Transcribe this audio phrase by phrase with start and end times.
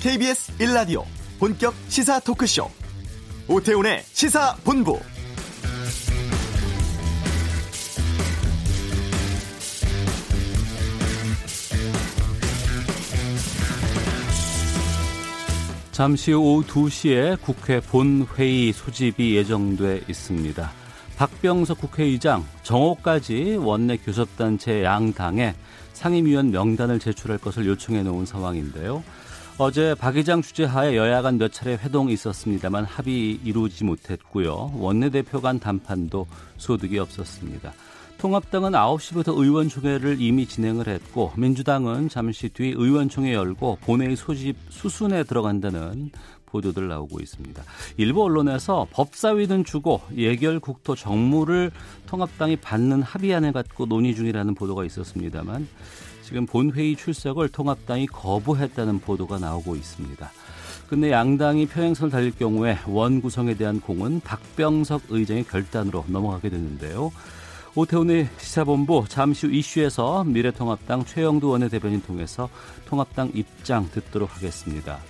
[0.00, 1.04] KBS 1라디오
[1.38, 2.70] 본격 시사 토크쇼
[3.48, 4.98] 오태훈의 시사본부
[15.92, 20.72] 잠시 오후 2시에 국회 본회의 소집이 예정돼 있습니다.
[21.18, 25.54] 박병석 국회의장, 정오까지 원내 교섭단체 양당에
[25.92, 29.04] 상임위원 명단을 제출할 것을 요청해 놓은 상황인데요.
[29.62, 34.72] 어제 박 의장 주재하에 여야 간 몇 차례 회동이 있었습니다만 합의 이루지 못했고요.
[34.74, 37.74] 원내대표 간 담판도 소득이 없었습니다.
[38.16, 46.10] 통합당은 9시부터 의원총회를 이미 진행을 했고 민주당은 잠시 뒤 의원총회 열고 본회의 소집 수순에 들어간다는
[46.46, 47.62] 보도들 나오고 있습니다.
[47.98, 51.70] 일부 언론에서 법사위는 주고 예결 국토 정무를
[52.06, 55.68] 통합당이 받는 합의안을 갖고 논의 중이라는 보도가 있었습니다만
[56.30, 60.30] 지금 본회의 출석을 통합당이 거부했다는 보도가 나오고 있습니다.
[60.88, 67.10] 근데 양당이 표행선을 달릴 경우에 원 구성에 대한 공은 박병석 의장의 결단으로 넘어가게 되는데요.
[67.74, 72.48] 오태훈의 시사본부 잠시 후 이슈에서 미래통합당 최영두 원내대변인 통해서
[72.86, 75.00] 통합당 입장 듣도록 하겠습니다.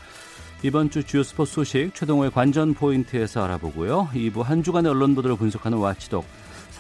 [0.63, 4.09] 이번 주 주요 스포츠 소식 최동호의 관전 포인트에서 알아보고요.
[4.15, 6.25] 2부 한 주간의 언론 보도를 분석하는 와치독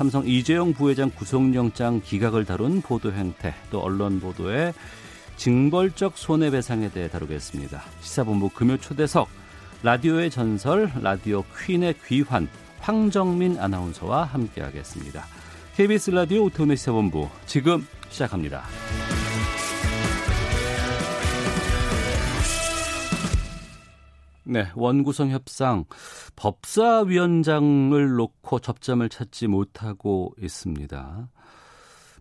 [0.00, 4.72] 삼성 이재용 부회장 구속영장 기각을 다룬 보도 행태 또 언론 보도의
[5.36, 7.82] 징벌적 손해배상에 대해 다루겠습니다.
[8.00, 9.28] 시사본부 금요 초대석
[9.82, 12.48] 라디오의 전설 라디오 퀸의 귀환
[12.78, 15.22] 황정민 아나운서와 함께하겠습니다.
[15.76, 18.62] KBS 라디오 오토네 시사본부 지금 시작합니다.
[24.50, 25.84] 네, 원구성 협상
[26.34, 31.28] 법사위원장을 놓고 접점을 찾지 못하고 있습니다.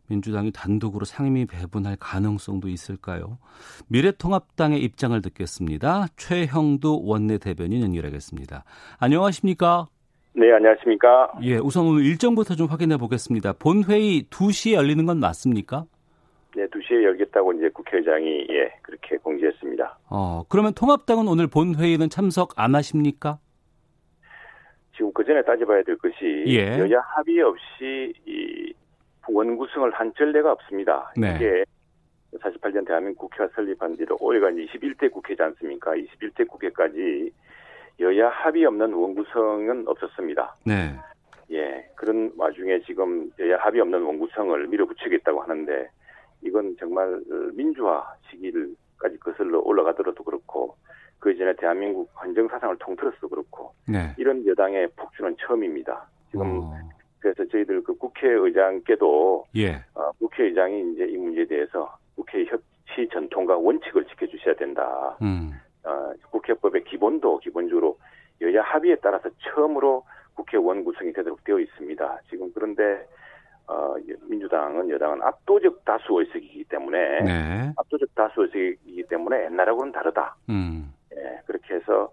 [0.09, 3.39] 민주당이 단독으로 상임위 배분할 가능성도 있을까요?
[3.87, 6.05] 미래통합당의 입장을 듣겠습니다.
[6.17, 8.63] 최형두 원내대변인 연결하겠습니다.
[8.99, 9.87] 안녕하십니까?
[10.33, 11.31] 네, 안녕하십니까?
[11.41, 13.53] 예, 우선 오늘 일정부터 좀 확인해 보겠습니다.
[13.53, 15.85] 본회의 2시에 열리는 건 맞습니까?
[16.55, 19.99] 네, 2시에 열겠다고 이제 국회의장이 예, 그렇게 공지했습니다.
[20.09, 23.39] 어, 그러면 통합당은 오늘 본회의는 참석 안 하십니까?
[24.95, 26.79] 지금 그 전에 따져봐야 될 것이 예.
[26.79, 28.73] 여야 합의 없이 이
[29.27, 31.13] 원구성을 한 전례가 없습니다.
[31.15, 31.35] 네.
[31.35, 31.63] 이게
[32.37, 35.91] 48년 대한민국 국회가 설립한 지로 올해가 21대 국회지 않습니까?
[35.91, 37.31] 21대 국회까지
[37.99, 40.55] 여야 합의 없는 원구성은 없었습니다.
[40.65, 40.95] 네.
[41.51, 45.89] 예, 그런 와중에 지금 여야 합의 없는 원구성을 밀어붙이겠다고 하는데
[46.41, 47.21] 이건 정말
[47.53, 50.75] 민주화 시기를까지 거슬러 올라가더라도 그렇고
[51.19, 54.13] 그 이전에 대한민국 헌정 사상을 통틀어서도 그렇고 네.
[54.17, 56.07] 이런 여당의 폭주는 처음입니다.
[56.31, 56.73] 지금 어,
[57.19, 59.83] 그래서 저희들 그 국회의장께도 예.
[59.93, 65.17] 어, 국회의장이 이제 이 문제에 대해서 국회 협치 전통과 원칙을 지켜주셔야 된다.
[65.21, 65.51] 음.
[65.83, 67.97] 어, 국회법의 기본도 기본적으로
[68.41, 72.19] 여야 합의에 따라서 처음으로 국회 원 구성이 되도록 되어 있습니다.
[72.29, 73.05] 지금 그런데
[73.69, 77.73] 어, 민주당은 여당은 압도적 다수 의석이기 때문에 네.
[77.77, 80.35] 압도적 다수 의석이기 때문에 옛날하고는 다르다.
[80.49, 80.91] 음.
[81.15, 82.11] 예, 그렇게 해서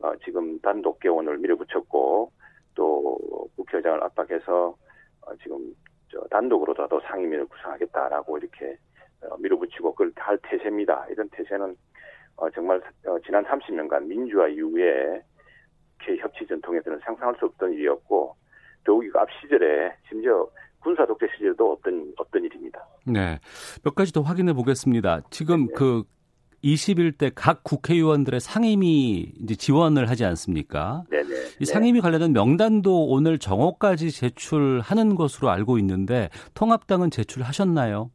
[0.00, 2.30] 어, 지금 단독 개원을 밀어붙였고
[2.74, 3.18] 또
[3.56, 4.76] 국회의장을 압박해서
[5.22, 5.74] 어, 지금
[6.12, 8.76] 저 단독으로라도 상임위를 구성하겠다라고 이렇게
[9.22, 11.06] 어, 밀어붙이고 그걸 할 태세입니다.
[11.08, 11.74] 이런 태세는
[12.36, 15.22] 어, 정말 어, 지난 30년간 민주화 이후에
[15.98, 18.34] 국회 협치 전통에서는 상상할 수 없던 일이었고
[18.84, 20.48] 더욱이 앞 시절에 심지어
[20.80, 22.84] 군사 독재 시절도 없던 없던 일입니다.
[23.06, 23.38] 네.
[23.82, 25.22] 몇 가지 더 확인해 보겠습니다.
[25.30, 25.72] 지금 네.
[25.74, 26.04] 그
[26.64, 31.04] 21대 각 국회의원들의 상임위 이제 지원을 하지 않습니까?
[31.10, 31.28] 네네.
[31.60, 38.10] 이 상임위 관련된 명단도 오늘 정오까지 제출하는 것으로 알고 있는데 통합당은 제출하셨나요?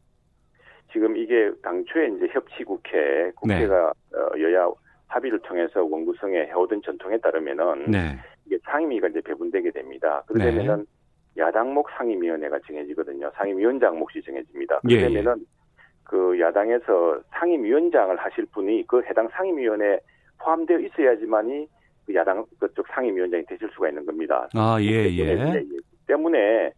[0.92, 4.70] 지금 이게 당초에 이제 협치 국회 국회가 어, 여야
[5.08, 8.18] 합의를 통해서 원구성에 해오던 전통에 따르면은 네.
[8.46, 10.24] 이게 상임위가 이제 배분되게 됩니다.
[10.28, 10.86] 그러면은
[11.38, 13.32] 야당목 상임위원회가 정해지거든요.
[13.36, 14.80] 상임위원장 몫이 정해집니다.
[14.90, 15.46] 예, 그러면은
[16.04, 20.00] 그 야당에서 상임위원장을 하실 분이 그 해당 상임위원회에
[20.40, 21.68] 포함되어 있어야지만이
[22.06, 24.48] 그 야당 그쪽 상임위원장이 되실 수가 있는 겁니다.
[24.54, 25.64] 아, 예, 그렇기 예.
[26.06, 26.72] 때문에,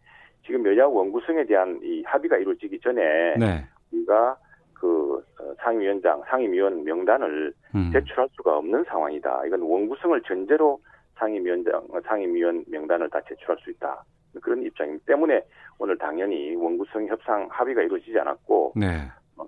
[0.44, 3.64] 지금 여야 원구성에 대한 이 합의가 이루어지기 전에 네.
[3.92, 4.36] 우리가
[4.72, 7.90] 그 어, 상임위원장, 상임위원 명단을 음.
[7.92, 9.46] 제출할 수가 없는 상황이다.
[9.46, 10.78] 이건 원구성을 전제로
[11.16, 14.04] 상임위원장, 어, 상임위원 명단을 다 제출할 수 있다.
[14.40, 15.42] 그런 입장이기 때문에
[15.78, 19.08] 오늘 당연히 원구성 협상 합의가 이루어지지 않았고 네.
[19.36, 19.44] 어,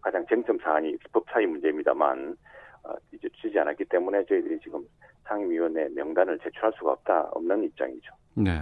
[0.00, 2.36] 가장 쟁점 사안이 법사위 문제입니다만
[2.84, 4.84] 어, 이제 주지 않았기 때문에 저희들이 지금
[5.26, 8.12] 상임위원회 명단을 제출할 수가 없다 없는 입장이죠.
[8.34, 8.60] 네.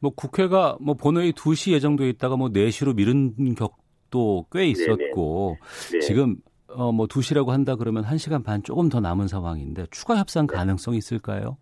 [0.00, 5.56] 뭐 국회가 뭐 본회의 2시 예정돼 있다가 뭐 4시로 미룬 격도 꽤 있었고
[5.92, 5.98] 네.
[6.00, 6.36] 지금
[6.68, 10.54] 어, 뭐 2시라고 한다 그러면 1시간 반 조금 더 남은 상황인데 추가 협상 네.
[10.54, 11.56] 가능성이 있을까요?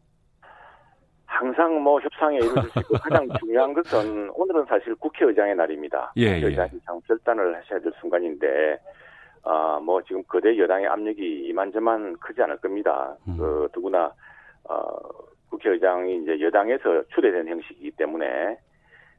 [1.37, 6.13] 항상 뭐 협상에 이루어질 수 있고 가장 중요한 것은 오늘은 사실 국회의장의 날입니다.
[6.17, 6.79] 예, 국회의장이 예.
[6.85, 8.79] 장 결단을 하셔야 될 순간인데
[9.43, 13.15] 아, 뭐 지금 거대 여당의 압력이 이만저만 크지 않을 겁니다.
[13.29, 13.37] 음.
[13.37, 14.13] 그 누구나
[14.65, 14.97] 어,
[15.51, 18.59] 국회의장이 이제 여당에서 추대된 형식이기 때문에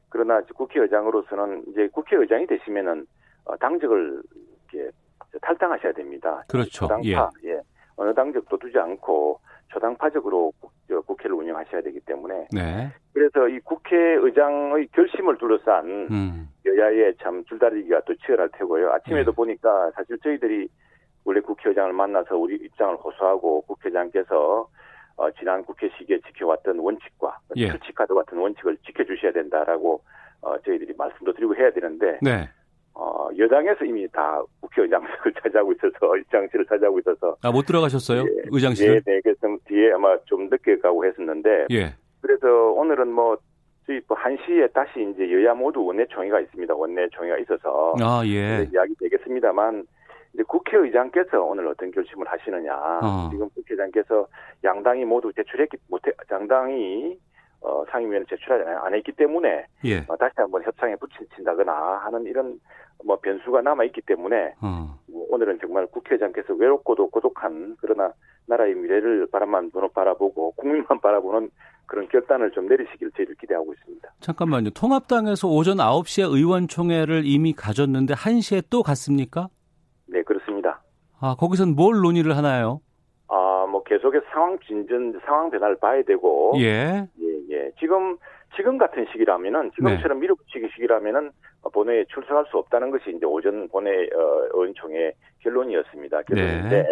[0.08, 3.06] 그러나 국회의장으로서는 이제 국회의장이 되시면은
[3.44, 4.22] 어, 당적을
[4.72, 4.90] 이렇게
[5.40, 6.42] 탈당하셔야 됩니다.
[6.48, 6.86] 그렇죠.
[6.86, 7.60] 초당파, 예.
[7.96, 12.90] 어느 당적도 두지 않고 초당파적으로 국, 저 국회를 운영하셔야 되기 때문에 네.
[13.12, 16.48] 그래서 이 국회의장의 결심을 둘러싼 음.
[16.64, 18.92] 여야의 참 줄다리기가 또 치열할 테고요.
[18.92, 19.36] 아침에도 네.
[19.36, 20.68] 보니까 사실 저희들이
[21.24, 24.68] 원래 국회의장을 만나서 우리 입장을 호소하고 국회의장께서
[25.16, 27.68] 어, 지난 국회 시기에 지켜왔던 원칙과 예.
[27.68, 30.00] 철칙카드 같은 원칙을 지켜주셔야 된다라고
[30.40, 32.48] 어, 저희들이 말씀도 드리고 해야 되는데 네.
[33.00, 38.22] 어, 여당에서 이미 다 국회의장석을 차지하고 있어서 입장실을 차지하고 있어서 아, 못 들어가셨어요?
[38.22, 38.88] 예, 의장실?
[38.88, 41.94] 예, 네, 그래서 뒤에 아마 좀 늦게 가고 했었는데 예.
[42.20, 43.38] 그래서 오늘은 뭐
[43.86, 46.74] 저희 뭐 1시에 다시 이제 여야 모두 원내총회가 있습니다.
[46.74, 48.58] 원내총회가 있어서 아, 예.
[48.58, 49.86] 네, 이야기 되겠습니다만
[50.34, 52.74] 이제 국회의장께서 오늘 어떤 결심을 하시느냐.
[53.02, 53.28] 어.
[53.30, 54.26] 지금 국회의장께서
[54.64, 57.16] 양당이 모두 제출했기 못해 양당이
[57.60, 59.98] 어, 상임위원회 제출하지 안 했기 때문에 예.
[60.08, 62.58] 어, 다시 한번 협상에 붙인다거나 하는 이런
[63.04, 64.98] 뭐 변수가 남아 있기 때문에 어.
[65.06, 68.12] 뭐 오늘은 정말 국회의장께서 외롭고도 고독한 그러나
[68.46, 71.50] 나라의 미래를 바라만 바라보고 국민만 바라보는
[71.86, 74.08] 그런 결단을 좀 내리시길 저희들 기대하고 있습니다.
[74.20, 74.70] 잠깐만요.
[74.70, 79.48] 통합당에서 오전 9시에 의원총회를 이미 가졌는데 1시에 또 갔습니까?
[80.06, 80.82] 네, 그렇습니다.
[81.18, 82.80] 아, 거기선 뭘 논의를 하나요?
[83.88, 87.06] 계속해서 상황 진전, 상황 변화를 봐야 되고 예.
[87.20, 87.72] 예, 예.
[87.80, 88.16] 지금
[88.56, 91.30] 지금 같은 시기라면은 지금처럼 밀어붙이기 시기라면은
[91.72, 96.22] 본회에 출석할 수 없다는 것이 이제 오전 본회 어, 의원총회 결론이었습니다.
[96.22, 96.86] 결론인데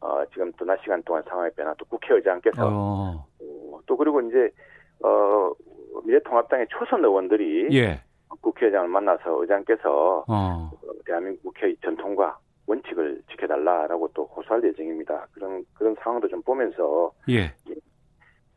[0.00, 3.26] 어, 지금 또 낮 시간 동안 상황의 변화 또 국회의장께서 어.
[3.40, 4.50] 어, 또 그리고 이제
[5.02, 5.50] 어
[6.04, 8.00] 미래통합당의 초선 의원들이 예.
[8.40, 10.70] 국회의장을 만나서 의장께서 어.
[10.70, 10.70] 어,
[11.06, 12.36] 대한민국 국회의 전통과
[12.66, 15.26] 원칙을 지켜달라라고 또 호소할 예정입니다.
[15.32, 17.52] 그런 그런 상황도 좀 보면서 예.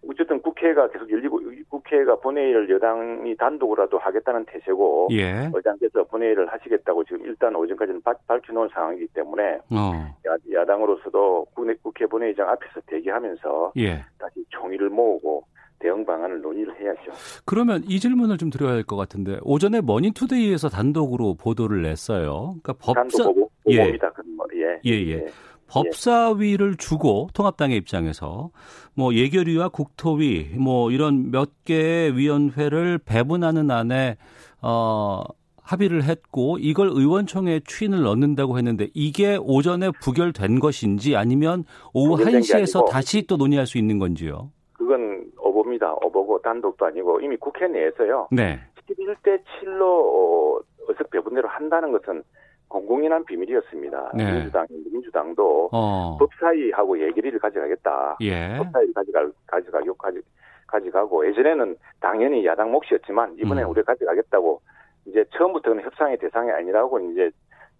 [0.09, 5.49] 어쨌든 국회가 계속 열리고 국회가 본회의를 여당이 단독으로라도 하겠다는 태세고 예.
[5.53, 10.15] 의장께서 본회의를 하시겠다고 지금 일단 오전까지는 바- 밝혀놓은 상황이기 때문에 어.
[10.53, 11.47] 야, 당으로서도
[11.83, 14.05] 국회 본회의장 앞에서 대기하면서 예.
[14.17, 15.43] 다시 총의를 모으고
[15.79, 17.11] 대응 방안을 논의를 해야죠.
[17.45, 22.55] 그러면 이 질문을 좀 드려야 할 것 같은데 오전에 머니투데이에서 단독으로 보도를 냈어요.
[22.63, 23.23] 그러니까 법사
[23.67, 23.77] 보고 예.
[23.77, 24.11] 보고입니다.
[24.11, 24.79] 그건 뭐, 예.
[24.85, 25.25] 예, 예.
[25.67, 28.51] 법사위를 주고 통합당의 입장에서
[28.95, 34.17] 뭐 예결위와 국토위 뭐 이런 몇 개의 위원회를 배분하는 안에
[34.61, 35.23] 어
[35.61, 42.47] 합의를 했고 이걸 의원총회에 추인을 넣는다고 했는데 이게 오전에 부결된 것인지 아니면 오후 부결된 게
[42.47, 42.89] 1시에서 아니고.
[42.89, 44.49] 다시 또 논의할 수 있는 건지요.
[44.71, 45.91] 그건 어보입니다.
[45.91, 48.29] 어보고 단독도 아니고 이미 국회 내에서요.
[48.31, 48.61] 네.
[48.89, 52.23] 11대 7로 어석 배분대로 한다는 것은
[52.67, 54.11] 공공연한 비밀이었습니다.
[54.15, 54.31] 네.
[54.33, 56.17] 민주당, 민주당도 어.
[56.19, 58.17] 법사위하고 얘기를 가져가겠다.
[58.21, 58.57] 예.
[58.57, 60.19] 법사위 가져갈, 가져가고, 가져,
[60.67, 63.69] 가져가고, 예전에는 당연히 야당 몫이었지만, 이번에 음.
[63.69, 64.61] 우리가 가져가겠다고,
[65.05, 67.31] 이제 처음부터는 협상의 대상이 아니라고 이제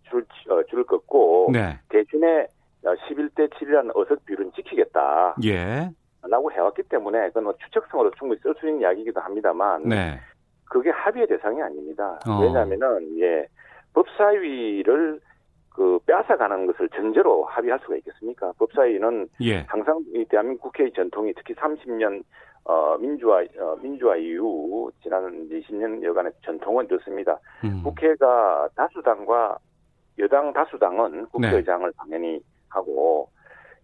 [0.10, 1.78] 줄, 어, 줄을 긋고, 네.
[1.90, 2.48] 대신에
[2.84, 5.36] 11대 7이라는 어석 비율은 지키겠다.
[5.44, 5.90] 예.
[6.24, 10.20] 라고 해왔기 때문에, 그건 뭐 추측성으로 충분히 쓸 수 있는 이야기이기도 합니다만, 네.
[10.70, 12.20] 그게 합의의 대상이 아닙니다.
[12.28, 12.42] 어.
[12.42, 13.48] 왜냐하면은 예
[13.98, 15.20] 법사위를
[15.70, 18.52] 그 빼앗아가는 것을 전제로 합의할 수가 있겠습니까?
[18.60, 19.62] 법사위는 예.
[19.68, 22.24] 항상 이 대한민국 국회의 전통이 특히 30년
[22.64, 27.40] 어 민주화 어, 민주화 이후 지난 20년 여간의 전통은 좋습니다.
[27.64, 27.82] 음.
[27.84, 29.58] 국회가 다수당과
[30.20, 32.40] 여당 다수당은 국회의장을 당연히
[32.70, 33.30] 하고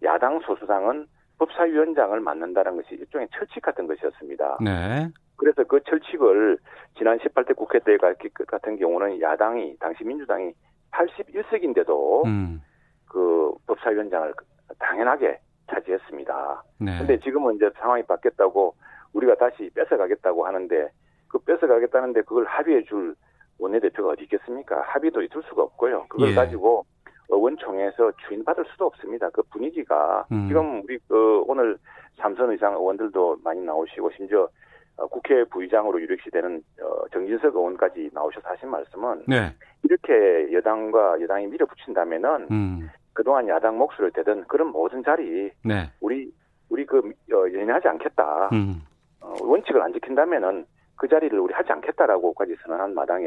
[0.02, 1.06] 야당 소수당은
[1.38, 4.58] 법사위원장을 맡는다는 것이 일종의 철칙 같은 것이었습니다.
[4.62, 5.08] 네.
[5.36, 6.58] 그래서 그 철칙을
[6.96, 8.14] 지난 18대 국회 때 가-
[8.46, 10.52] 같은 경우는 야당이 당시 민주당이
[10.92, 12.60] 81석인데도 음.
[13.08, 14.32] 그 법사위원장을
[14.78, 15.38] 당연하게
[15.70, 16.62] 차지했습니다.
[16.80, 16.98] 네.
[16.98, 18.74] 근데 지금은 이제 상황이 바뀌었다고
[19.12, 20.88] 우리가 다시 뺏어가겠다고 하는데
[21.28, 23.14] 그 뺏어가겠다는데 그걸 합의해 줄
[23.58, 24.80] 원내대표가 어디 있겠습니까?
[24.82, 26.06] 합의도 있을 수가 없고요.
[26.08, 26.34] 그걸 예.
[26.34, 26.84] 가지고
[27.28, 29.30] 의원총회에서 추인받을 수도 없습니다.
[29.30, 30.46] 그 분위기가 음.
[30.48, 31.78] 지금 우리 그 오늘
[32.18, 34.48] 삼선 의상 의원들도 많이 나오시고 심지어 어,
[34.96, 39.52] 국회 부의장으로 유력시 되는 어, 정진석 의원까지 나오셔서 하신 말씀은 네.
[39.82, 42.90] 이렇게 여당과 여당이 밀어붙인다면은 음.
[43.12, 45.90] 그동안 야당 목소리를 대던 그런 모든 자리 네.
[46.00, 46.32] 우리
[46.68, 48.50] 우리 그 어, 연연하지 않겠다.
[48.52, 48.82] 음.
[49.20, 53.26] 어, 원칙을 안 지킨다면은 그 자리를 우리 하지 않겠다라고까지 선언한 마당에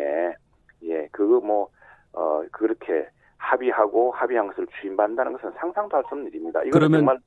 [0.83, 1.69] 예 그거 뭐
[2.13, 3.07] 어, 그렇게
[3.37, 6.61] 합의하고 합의한 것을 추인받는다는 것은 상상도 할 수 없는 일입니다.
[6.71, 7.19] 그러면 정말 어,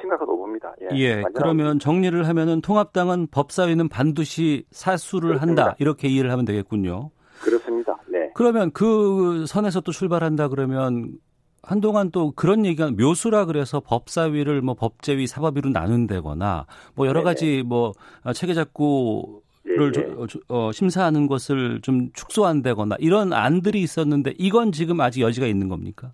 [0.00, 0.74] 심각한 오보입니다.
[0.82, 5.62] 예, 예 그러면 정리를 하면은 통합당은 법사위는 반드시 사수를 그렇습니다.
[5.62, 7.10] 한다 이렇게 이해를 하면 되겠군요.
[7.40, 7.96] 그렇습니다.
[8.08, 8.30] 네.
[8.34, 11.18] 그러면 그 선에서 또 출발한다 그러면
[11.62, 17.92] 한동안 또 그런 얘기가 묘수라 그래서 법사위를 뭐 법제위, 사법위로 나눈다거나 뭐 여러 가지 뭐
[18.34, 20.14] 체계 작구를 예, 예.
[20.48, 26.12] 어, 심사하는 것을 좀 축소한다거나 이런 안들이 있었는데 이건 지금 아직 여지가 있는 겁니까?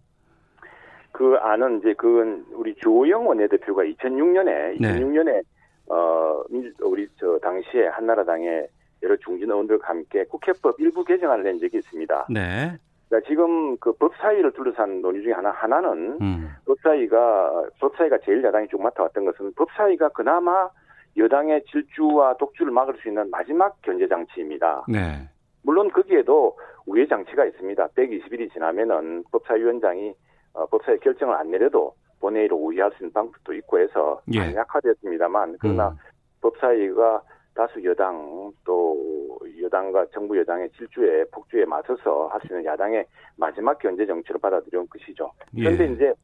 [1.15, 4.99] 그 안은 이제 그건 우리 조영 원내대표가 2006년에 네.
[4.99, 5.43] 2006년에
[5.87, 6.43] 어
[6.83, 8.67] 우리 저 당시에 한나라당의
[9.01, 12.27] 여러 중진 의원들과 함께 국회법 일부 개정안을 낸 적이 있습니다.
[12.31, 12.77] 네.
[13.09, 16.49] 그러니까 지금 그 법사위를 둘러싼 논의 중에 하나 하나는 음.
[16.67, 20.69] 법사위가 법사위가 제일 야당이 쭉 맡아왔던 것은 법사위가 그나마
[21.17, 24.87] 여당의 질주와 독주를 막을 수 있는 마지막 견제 장치입니다.
[24.89, 25.29] 네.
[25.63, 27.87] 물론 거기에도 우회 장치가 있습니다.
[27.87, 30.13] 120일이 지나면은 법사위원장이
[30.55, 34.55] 어, 법사위 결정을 안 내려도 본회의로 우회할 수 있는 방법도 있고 해서 예.
[34.55, 35.97] 약화되었습니다만 그러나 음.
[36.41, 37.23] 법사위가
[37.55, 43.07] 다수 여당 또 여당과 정부 여당의 질주에 폭주에 맞서서 할 수 있는 야당의
[43.37, 45.31] 마지막 견제 정치를 받아들여온 것이죠.
[45.55, 45.93] 그런데 예.
[45.93, 46.15] 이제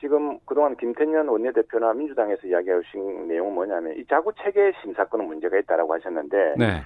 [0.00, 6.54] 지금 그동안 김태년 원내대표나 민주당에서 이야기하신 내용은 뭐냐면 이 자구 체계 심사권은 문제가 있다라고 하셨는데
[6.58, 6.82] 네.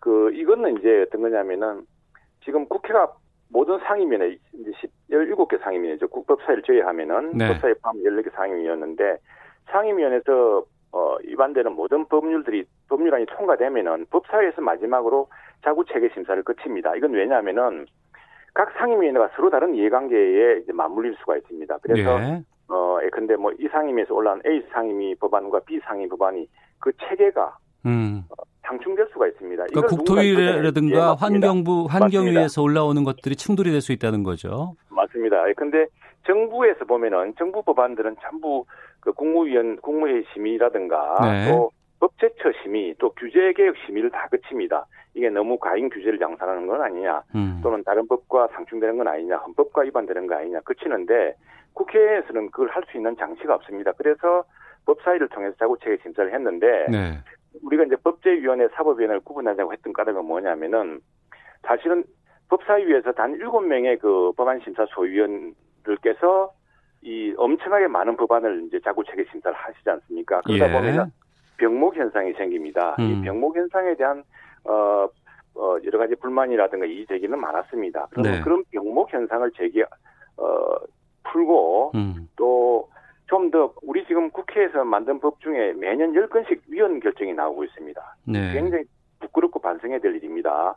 [0.00, 1.86] 그 이거는 이제 어떤 거냐면은
[2.44, 3.12] 지금 국회가
[3.50, 4.72] 모든 상임위원회 이제
[5.10, 6.08] 17개 상임위원회죠.
[6.08, 7.48] 국법사위를 제외하면은 네.
[7.48, 9.16] 법사위 포함 14개 상임위였는데
[9.70, 15.28] 상임위원회에서 어, 위반되는 모든 법률들이 법률안이 통과되면은 법사위에서 마지막으로
[15.62, 16.96] 자구 체계 심사를 거칩니다.
[16.96, 17.86] 이건 왜냐하면은
[18.54, 21.78] 각 상임위원회가 서로 다른 이해관계에 이제 맞물릴 수가 있습니다.
[21.82, 22.42] 그래서 예.
[22.70, 26.48] 어, 예, 근데 뭐 이 상임위에서 올라온 A 상임위 법안과 B 상임위 법안이
[26.80, 28.22] 그 체계가 음.
[28.68, 29.64] 어, 상충될 수가 있습니다.
[29.66, 34.74] 그러니까 국토위라든가 환경부 환경위에서 올라오는 것들이 충돌이 될 수 있다는 거죠.
[34.90, 35.48] 맞습니다.
[35.48, 35.86] 예, 근데
[36.26, 38.64] 정부에서 보면은 정부 법안들은 전부
[39.00, 41.50] 그 국무위원 국무회의 심의라든가 네.
[41.50, 41.70] 또
[42.00, 44.84] 법제처 심의 또 규제개혁 심의를 다 거칩니다.
[45.14, 47.60] 이게 너무 과잉 규제를 양산하는 건 아니냐 음.
[47.62, 51.34] 또는 다른 법과 상충되는 건 아니냐 헌법과 위반되는 거 아니냐 거치는데
[51.74, 53.92] 국회에서는 그걸 할 수 있는 장치가 없습니다.
[53.92, 54.44] 그래서
[54.86, 57.18] 법사위를 통해서 자구체계 심사를 했는데 네.
[57.62, 61.00] 우리가 이제 법제위원회 사법위원회를 구분하자고 했던 까닭은 뭐냐면은
[61.62, 62.04] 사실은
[62.48, 66.52] 법사위에서 단 7명의 그 법안심사 소위원들께서
[67.02, 70.40] 이 엄청나게 많은 법안을 이제 자구 체계 심사를 하시지 않습니까?
[70.42, 70.72] 그러다 예.
[70.72, 71.12] 보면
[71.58, 72.96] 병목 현상이 생깁니다.
[72.98, 73.04] 음.
[73.04, 74.24] 이 병목 현상에 대한
[74.64, 75.08] 어,
[75.54, 78.08] 어 여러 가지 불만이라든가 이 제기는 많았습니다.
[78.10, 78.40] 그러면 네.
[78.40, 80.76] 그런 병목 현상을 제기 어
[81.24, 82.28] 풀고 음.
[82.36, 82.88] 또
[83.28, 88.16] 좀 더 우리 지금 국회에서 만든 법 중에 매년 10건씩 위헌 결정이 나오고 있습니다.
[88.26, 88.52] 네.
[88.52, 88.84] 굉장히
[89.20, 90.74] 부끄럽고 반성해야 될 일입니다.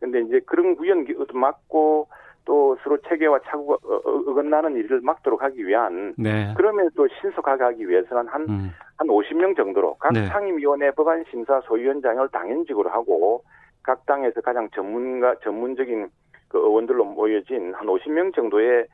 [0.00, 2.08] 근데 이제 그런 위헌 막고
[2.44, 6.52] 또 서로 체계와 차고가 어, 어, 어긋나는 일을 막도록 하기 위한 네.
[6.56, 8.70] 그러면 또 신속하게 하기 위해서는 한한 음.
[8.96, 10.26] 한 50명 정도로 각 네.
[10.26, 13.44] 상임위원회 법안 심사 소위원장을 당연직으로 하고
[13.82, 16.08] 각 당에서 가장 전문가 전문적인
[16.48, 18.86] 그 의원들로 모여진 한 50명 정도의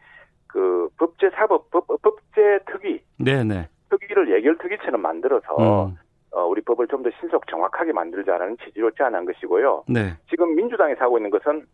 [0.47, 3.69] 그 법제 사법 법, 법제 특위 네네.
[3.91, 5.97] 특위를 예결 특위처럼 만들어서 음.
[6.33, 9.85] 어, 우리 법을 좀 더 신속 정확하게 만들자라는 취지로 제안한 것이고요.
[9.89, 10.15] 네.
[10.29, 11.67] 지금 민주당에서 하고 있는 것은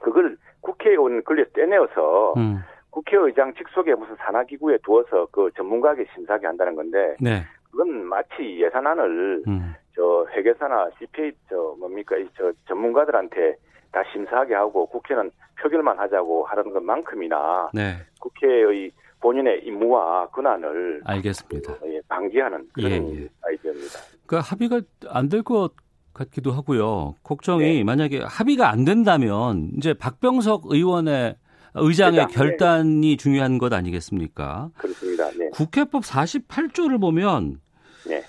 [0.00, 2.62] 그걸 국회의원 권리 떼내어서 음.
[2.90, 7.42] 국회의장 직속에 무슨 산하기구에 두어서 그 전문가에게 심사하게 한다는 건데 네.
[7.70, 9.74] 그건 마치 예산안을 음.
[9.94, 13.56] 저 회계사나 CPA 저 뭡니까 이저 전문가들한테
[13.92, 17.96] 다 심사하게 하고 국회는 표결만 하자고 하는 것만큼이나 네.
[18.20, 21.74] 국회의 본인의 임무와 권한을 알겠습니다.
[21.86, 23.28] 예, 방기하는 그런 예, 예.
[23.42, 23.98] 아이디어입니다.
[24.26, 25.70] 그 합의가 안 될 것
[26.12, 27.14] 같기도 하고요.
[27.22, 27.84] 걱정이 네.
[27.84, 31.36] 만약에 합의가 안 된다면 이제 박병석 의원의
[31.74, 33.16] 의장의 회장, 결단이 네.
[33.16, 34.70] 중요한 것 아니겠습니까?
[34.78, 35.30] 그렇습니다.
[35.32, 35.50] 네.
[35.52, 37.60] 국회법 48조를 보면
[38.06, 38.22] 네.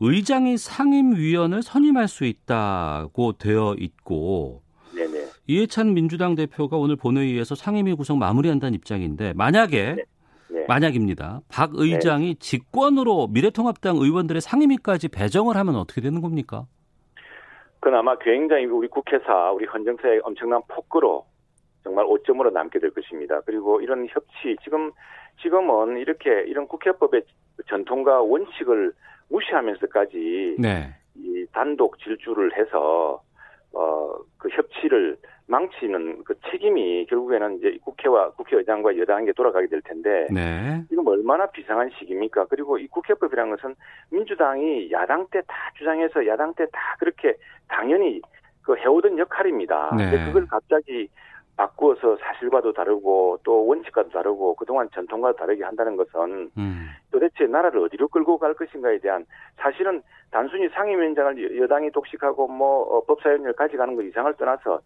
[0.00, 4.62] 의장이 상임위원을 선임할 수 있다고 되어 있고.
[4.62, 4.67] 네.
[5.50, 10.04] 이해찬 민주당 대표가 오늘 본회의에서 상임위 구성 마무리한다는 입장인데 만약에 네.
[10.50, 10.64] 네.
[10.68, 11.40] 만약입니다.
[11.50, 16.66] 박 의장이 직권으로 미래통합당 의원들의 상임위까지 배정을 하면 어떻게 되는 겁니까?
[17.80, 21.24] 그나마 굉장히 우리 국회사, 우리 헌정사에 엄청난 폭거로
[21.82, 23.40] 정말 오점으로 남게 될 것입니다.
[23.46, 24.92] 그리고 이런 협치, 지금,
[25.40, 27.22] 지금은 이렇게 이런 국회법의
[27.70, 28.92] 전통과 원칙을
[29.30, 30.94] 무시하면서까지 네.
[31.14, 33.22] 이 단독 질주를 해서
[33.72, 35.16] 어, 그 협치를
[35.48, 40.82] 망치는 그 책임이 결국에는 이제 국회와 국회의장과 여당에게 돌아가게 될 텐데 네.
[40.88, 42.46] 지금 얼마나 비상한 시기입니까?
[42.46, 43.74] 그리고 이 국회법이라는 것은
[44.10, 47.34] 민주당이 야당 때 다 주장해서 야당 때 다 그렇게
[47.66, 48.20] 당연히
[48.62, 49.94] 그 해오던 역할입니다.
[49.96, 50.10] 네.
[50.10, 51.08] 근데 그걸 갑자기
[51.56, 56.88] 바꾸어서 사실과도 다르고 또 원칙과도 다르고 그동안 전통과도 다르게 한다는 것은 음.
[57.10, 59.24] 도대체 나라를 어디로 끌고 갈 것인가에 대한
[59.56, 64.80] 사실은 단순히 상임위원장을 여당이 독식하고 뭐 어, 법사위원을 가져가는 것 이상을 떠나서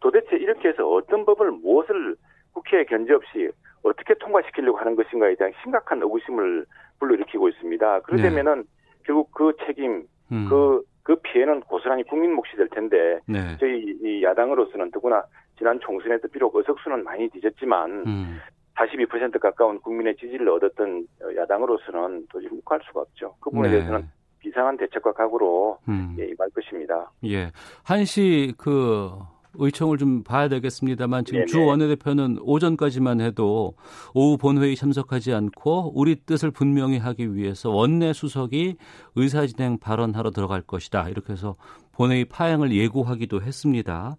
[0.00, 2.16] 도대체 이렇게 해서 어떤 법을 무엇을
[2.52, 3.50] 국회에 견제 없이
[3.82, 6.66] 어떻게 통과시키려고 하는 것인가에 대한 심각한 의구심을
[6.98, 8.00] 불러일으키고 있습니다.
[8.00, 8.68] 그러려면은 네.
[9.04, 10.46] 결국 그 책임, 음.
[10.48, 13.56] 그, 그 피해는 고스란히 국민 몫이 될 텐데, 네.
[13.60, 15.22] 저희 이 야당으로서는 더구나
[15.56, 18.40] 지난 총선에도 비록 의석수는 많이 뒤졌지만, 음.
[18.76, 23.34] 42% 가까운 국민의 지지를 얻었던 야당으로서는 도저히 묵할 수가 없죠.
[23.40, 23.76] 그 부분에 네.
[23.76, 26.14] 대해서는 비상한 대책과 각오로 음.
[26.18, 27.10] 예, 임할 것입니다.
[27.24, 27.50] 예.
[27.84, 29.10] 한시 그
[29.58, 31.46] 의총을 좀 봐야 되겠습니다만 지금 네네.
[31.46, 33.74] 주 원내대표는 오전까지만 해도
[34.14, 38.76] 오후 본회의 참석하지 않고 우리 뜻을 분명히 하기 위해서 원내 수석이
[39.16, 41.08] 의사진행 발언하러 들어갈 것이다.
[41.08, 41.56] 이렇게 해서
[41.92, 44.16] 본회의 파행을 예고하기도 했습니다.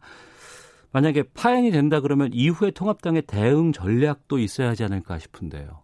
[0.93, 5.81] 만약에 파행이 된다 그러면 이후에 통합당의 대응 전략도 있어야 하지 않을까 싶은데요.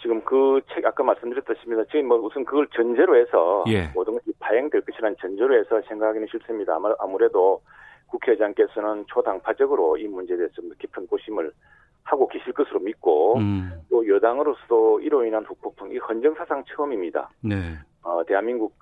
[0.00, 3.88] 지금 그 책 아까 말씀드렸다시피 지금 뭐 우선 그걸 전제로 해서 예.
[3.94, 6.76] 모든 것이 파행될 것이라는 전제로 해서 생각하기는 싫습니다.
[6.76, 7.62] 아마 아무래도
[8.10, 11.52] 국회의장께서는 초당파적으로 이 문제에 대해서 깊은 고심을
[12.04, 13.70] 하고 계실 것으로 믿고 음.
[13.88, 17.30] 또 여당으로서도 이로 인한 후폭풍 이 헌정사상 처음입니다.
[17.42, 17.78] 네.
[18.02, 18.74] 어, 대한민국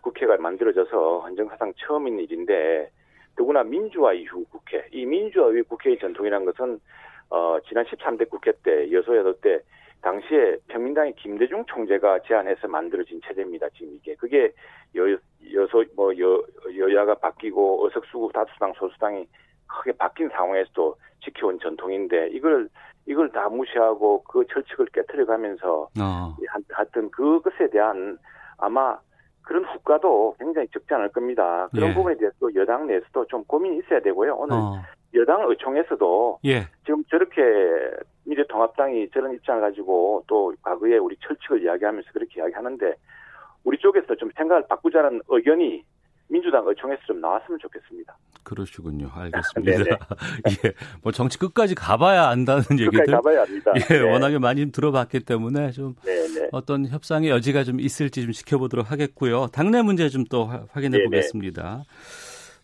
[0.00, 2.90] 국회가 만들어져서 헌정사상 처음인 일인데
[3.36, 6.80] 더구나 민주화 이후 국회 이 민주화 이후 국회의 전통이라는 것은
[7.30, 9.60] 어, 지난 13대 국회 때 여소야도 때
[10.04, 13.68] 당시에 평민당의 김대중 총재가 제안해서 만들어진 체제입니다.
[13.70, 14.52] 지금 이게 그게
[14.94, 15.02] 여,
[15.54, 16.42] 여소 뭐 여,
[16.76, 19.26] 여야가 바뀌고 어석수구 다수당 소수당이
[19.66, 22.68] 크게 바뀐 상황에서도 지켜온 전통인데 이걸
[23.06, 26.36] 이걸 다 무시하고 그 철칙을 깨뜨려가면서 어.
[26.70, 28.18] 하여튼 그것에 대한
[28.58, 28.98] 아마
[29.40, 31.68] 그런 후과도 굉장히 적지 않을 겁니다.
[31.72, 31.94] 그런 예.
[31.94, 34.36] 부분에 대해서 여당 내에서도 좀 고민이 있어야 되고요.
[34.36, 34.82] 오늘 어.
[35.14, 36.66] 여당 의총에서도 예.
[36.84, 37.40] 지금 저렇게
[38.24, 42.94] 미래통합당이 저런 입장을 가지고 또 과거에 우리 철칙을 이야기하면서 그렇게 이야기하는데
[43.64, 45.84] 우리 쪽에서 좀 생각을 바꾸자는 의견이
[46.28, 48.16] 민주당 의총에서 좀 나왔으면 좋겠습니다.
[48.42, 49.08] 그러시군요.
[49.14, 49.98] 알겠습니다.
[50.64, 50.72] 예,
[51.02, 53.06] 뭐 정치 끝까지 가봐야 안다는 얘기들.
[53.06, 53.72] 가봐야 합니다.
[53.90, 54.00] 예, 네.
[54.00, 56.48] 워낙에 많이 들어봤기 때문에 좀 네네.
[56.52, 59.46] 어떤 협상의 여지가 좀 있을지 좀 지켜보도록 하겠고요.
[59.52, 61.04] 당내 문제 좀 또 확인해 네네.
[61.04, 61.84] 보겠습니다.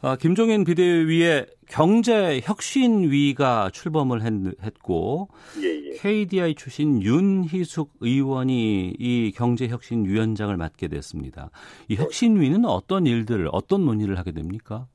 [0.03, 5.29] 아, 김종인 비대위의 경제 혁신위가 출범을 했, 고
[5.63, 5.91] 예, 예.
[5.91, 11.51] KDI 출신 윤희숙 의원이 이 경제 혁신 위원장을 맡게 됐습니다.
[11.89, 12.03] 이 네.
[12.03, 14.87] 혁신위는 어떤 일들, 어떤 논의를 하게 됩니까?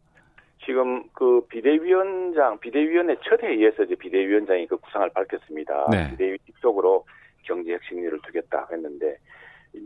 [0.66, 5.88] 지금 그 비대위원장, 비대위원회 첫 회의에서 이제 비대위원장이 그 구상을 밝혔습니다.
[5.92, 6.10] 네.
[6.10, 7.06] 비대위 입속으로
[7.44, 9.18] 경제 혁신위를 두겠다 했는데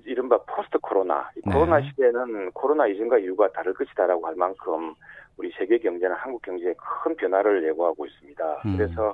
[0.06, 1.54] 이른바 포스트 코로나, 이 네.
[1.54, 4.94] 코로나 시대에는 코로나 이전과 이후가 다를 것이다라고 할 만큼
[5.38, 6.74] 우리 세계 경제는 한국 경제에
[7.04, 8.62] 큰 변화를 예고하고 있습니다.
[8.66, 8.78] 음.
[8.78, 9.14] 그래서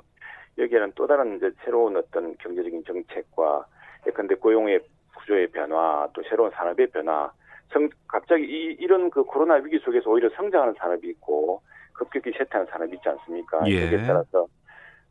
[0.58, 3.66] 여기에는 또 다른 이제 새로운 어떤 경제적인 정책과
[4.06, 4.80] 예컨대 고용의
[5.16, 7.30] 구조의 변화, 또 새로운 산업의 변화,
[7.72, 11.62] 성, 갑자기 이, 이런 그 코로나 위기 속에서 오히려 성장하는 산업이 있고
[11.92, 13.66] 급격히 쇠퇴하는 산업이 있지 않습니까?
[13.68, 13.86] 예.
[13.86, 14.46] 여기에 따라서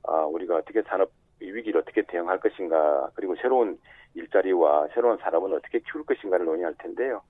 [0.04, 3.78] 아, 우리가 어떻게 산업 위기를 어떻게 대응할 것인가, 그리고 새로운
[4.16, 7.22] 일자리와 새로운 산업은 어떻게 키울 것인가를 논의할 텐데요.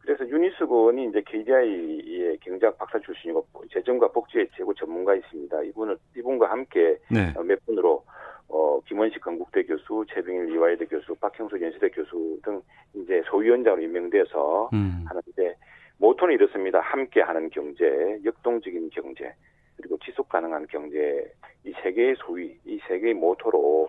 [0.00, 5.62] 그래서 윤희숙 의원이 이제 KDI의 경제학 박사 출신이고 재정과 복지의 최고 전문가이십니다.
[5.62, 7.32] 이분을 이분과 함께 네.
[7.42, 8.04] 몇 분으로
[8.48, 12.60] 어 김원식 건국대 교수, 최병일 이화여대 교수, 박형수 연세대 교수 등
[12.94, 15.04] 이제 소위원장으로 임명돼서 음.
[15.08, 15.56] 하는데
[15.96, 16.80] 모토는 이렇습니다.
[16.80, 19.32] 함께 하는 경제, 역동적인 경제,
[19.78, 21.32] 그리고 지속 가능한 경제
[21.64, 23.88] 이 세 개의 소위, 이 세 개의 모토로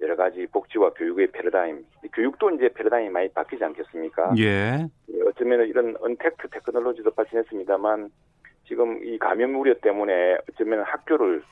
[0.00, 1.84] 여러 가지 복지와 교육의 패러다임,
[2.14, 4.34] 교육도 이제 패러다임이 많이 바뀌지 않겠습니까?
[4.38, 4.86] 예.
[5.26, 8.10] 어쩌면 이런 언택트 테크놀로지도 발전했습니다만
[8.66, 11.42] 지금 이 감염 우려 때문에 어쩌면 학교를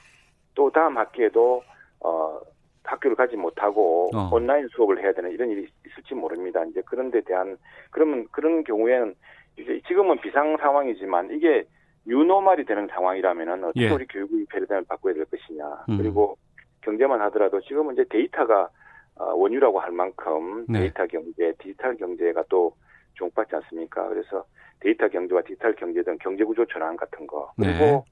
[0.54, 1.62] 또 다음 학기에도
[2.00, 2.40] 어
[2.84, 4.30] 학교를 가지 못하고 어.
[4.32, 6.64] 온라인 수업을 해야 되는 이런 일이 있을지 모릅니다.
[6.64, 7.58] 이제 그런 데 대한
[7.90, 9.14] 그러면 그런 경우에는
[9.58, 11.64] 이제 지금은 비상 상황이지만 이게
[12.06, 13.90] 뉴노말이 되는 상황이라면은 어떻게 예.
[13.90, 15.84] 우리 교육의 패러다임을 바꿔야 될 것이냐.
[15.90, 15.98] 음.
[15.98, 16.38] 그리고
[16.88, 18.70] 경제만 하더라도 지금은 이제 데이터가
[19.16, 20.80] 어, 원유라고 할 만큼 네.
[20.80, 22.72] 데이터 경제, 디지털 경제가 또
[23.14, 24.08] 주목받지 않습니까?
[24.08, 24.44] 그래서
[24.80, 28.02] 데이터 경제와 디지털 경제 등 경제 구조 전환 같은 거 그리고 네.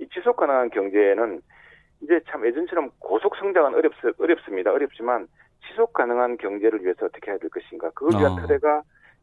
[0.00, 1.40] 이 지속 가능한 경제는
[2.02, 4.72] 이제 참 예전처럼 고속 성장은 어렵, 어렵습니다.
[4.72, 5.28] 어렵지만
[5.68, 7.90] 지속 가능한 경제를 위해서 어떻게 해야 될 것인가.
[7.90, 8.40] 그걸 위한 어.
[8.40, 8.82] 토대가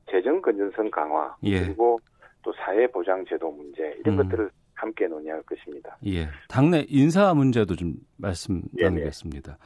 [0.09, 1.59] 재정 건전성 강화 예.
[1.59, 1.99] 그리고
[2.41, 4.23] 또 사회 보장 제도 문제 이런 음.
[4.23, 4.49] 것들을
[4.83, 5.97] 함께 논의할 것입니다.
[6.05, 6.27] 예.
[6.49, 9.57] 당내 인사 문제도 좀 말씀 나누겠습니다.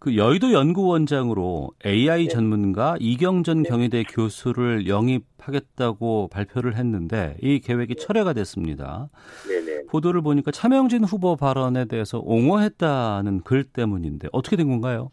[0.00, 2.28] 그 여의도 연구원장으로 AI 네.
[2.28, 3.68] 전문가 이경전 네.
[3.68, 8.04] 경희대 교수를 영입하겠다고 발표를 했는데 이 계획이 네.
[8.04, 9.10] 철회가 됐습니다.
[9.46, 9.84] 네네.
[9.88, 15.12] 보도를 보니까 차명진 후보 발언에 대해서 옹호했다는 글 때문인데 어떻게 된 건가요?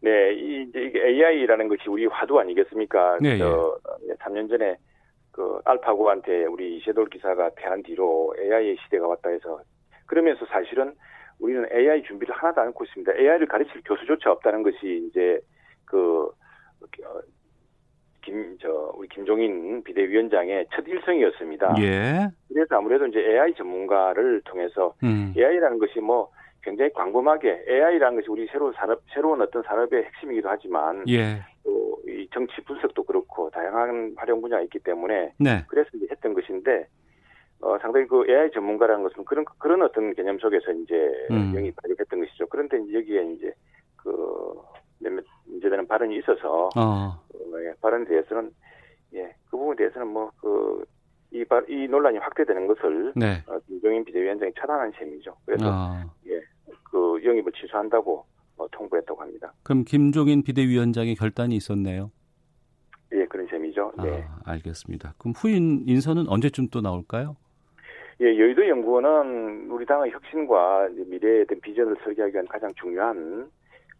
[0.00, 3.18] 네, 이, 이제 AI라는 것이 우리 화두 아니겠습니까?
[3.20, 3.78] 네, 저,
[4.18, 4.76] 3년 전에
[5.34, 9.60] 그 알파고한테 우리 이세돌 기사가 패한 뒤로 AI의 시대가 왔다 해서
[10.06, 10.94] 그러면서 사실은
[11.40, 13.14] 우리는 AI 준비를 하나도 안 하고 있습니다.
[13.14, 15.40] AI를 가르칠 교수조차 없다는 것이 이제
[15.86, 17.20] 그, 어,
[18.22, 21.74] 김, 저, 우리 김종인 비대위원장의 첫 일성이었습니다.
[21.80, 22.28] 예.
[22.48, 25.34] 그래서 아무래도 이제 AI 전문가를 통해서 음.
[25.36, 26.30] AI라는 것이 뭐
[26.64, 31.42] 굉장히 광범하게 AI라는 것이 우리 새로운 산업, 새로운 어떤 산업의 핵심이기도 하지만 예.
[31.62, 35.64] 또이 정치 분석도 그렇고 다양한 활용 분야가 있기 때문에 네.
[35.68, 36.86] 그래서 이제 했던 것인데
[37.60, 40.94] 어, 상당히 그 AI 전문가라는 것은 그런 그런 어떤 개념 속에서 이제
[41.30, 41.52] 음.
[41.54, 42.46] 영입하려고 했던 것이죠.
[42.46, 43.52] 그런데 이제 여기에 이제
[43.96, 44.54] 그
[44.98, 46.80] 몇몇 문제되는 발언이 있어서 어.
[46.80, 47.20] 어,
[47.60, 48.50] 예, 발언에 대해서는
[49.14, 50.84] 예, 그 부분에 대해서는 뭐그
[51.34, 53.42] 이 이 논란이 확대되는 것을 네.
[53.46, 55.36] 어, 김종인 비대위원장이 차단한 셈이죠.
[55.44, 56.02] 그래서 어.
[56.28, 56.40] 예,
[56.94, 58.24] 그 영입을 취소한다고
[58.56, 59.52] 어, 통보했다고 합니다.
[59.64, 62.12] 그럼 김종인 비대위원장의 결단이 있었네요.
[63.12, 63.92] 예, 그런 셈이죠.
[64.00, 64.22] 네.
[64.22, 65.14] 아, 알겠습니다.
[65.18, 67.36] 그럼 후임 인선은 언제쯤 또 나올까요?
[68.20, 73.50] 예, 여의도 연구원은 우리 당의 혁신과 미래의 어떤 비전을 설계하기 위한 가장 중요한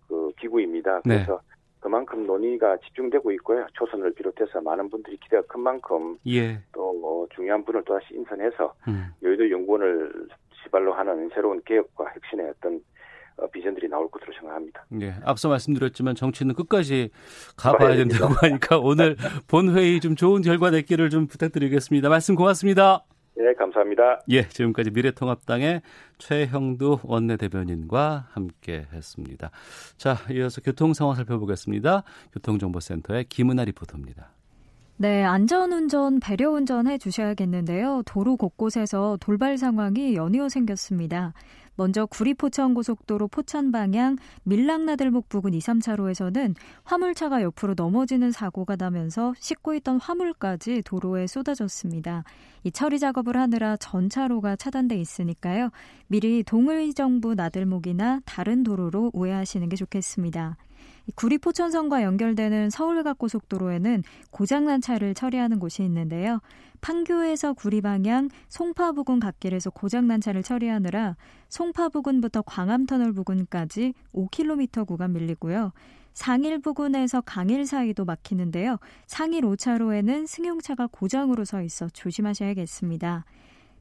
[0.07, 1.00] 그 기구입니다.
[1.04, 1.16] 네.
[1.16, 1.40] 그래서
[1.80, 3.66] 그만큼 논의가 집중되고 있고요.
[3.72, 6.61] 초선을 비롯해서 많은 분들이 기대가 큰 만큼 예.
[6.72, 9.09] 또 뭐 중요한 분을 또다시 인선해서 음.
[9.22, 10.28] 여의도 연구원을
[10.64, 12.81] 시발로 하는 새로운 개혁과 혁신의 어떤
[13.37, 14.85] 어, 비전들이 나올 것으로 생각합니다.
[15.00, 15.14] 예.
[15.24, 17.11] 앞서 말씀드렸지만 정치는 끝까지
[17.57, 19.16] 가봐야 가봐야 된다고 하니까 오늘
[19.48, 22.09] 본회의 좀 좋은 결과 냈기를 좀 부탁드리겠습니다.
[22.09, 23.05] 말씀 고맙습니다.
[23.37, 24.20] 네, 감사합니다.
[24.31, 25.83] 예, 지금까지 미래통합당의
[26.18, 29.50] 최형두 원내대변인과 함께 했습니다.
[29.96, 32.05] 자, 이어서 교통 상황 살펴보겠습니다.
[32.33, 34.34] 교통정보센터의 김은아 리포터입니다.
[34.96, 38.02] 네, 안전운전, 배려운전 해 주셔야겠는데요.
[38.07, 41.35] 도로 곳곳에서 돌발 상황이 연이어 생겼습니다.
[41.74, 46.54] 먼저 구리포천고속도로 포천 방향 밀락나들목 부근 2, 3차로에서는
[46.85, 52.22] 화물차가 옆으로 넘어지는 사고가 나면서 싣고 있던 화물까지 도로에 쏟아졌습니다.
[52.62, 55.70] 이 처리 작업을 하느라 전차로가 차단돼 있으니까요.
[56.07, 60.57] 미리 동의정부 나들목이나 다른 도로로 우회하시는 게 좋겠습니다.
[61.14, 66.40] 구리 포천선과 연결되는 서울갑고속도로에는 고장난 차를 처리하는 곳이 있는데요.
[66.80, 71.16] 판교에서 구리 방향 송파 부근 갓길에서 고장난 차를 처리하느라
[71.48, 75.72] 송파 부근부터 광암터널 부근까지 5km 구간 밀리고요.
[76.14, 78.78] 상일 부근에서 강일 사이도 막히는데요.
[79.06, 83.24] 상일 5차로에는 승용차가 고장으로 서 있어 조심하셔야겠습니다.